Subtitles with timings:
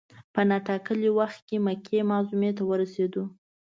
[0.33, 3.23] په نا ټا کلي وخت مکې معظمې ته ورسېدو.